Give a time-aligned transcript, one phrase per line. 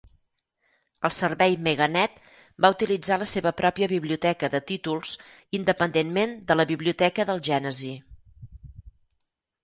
[1.07, 2.15] El servei Meganet
[2.65, 5.11] va utilitzar la seva pròpia biblioteca de títols,
[5.57, 7.91] independent de la biblioteca del Gènesi.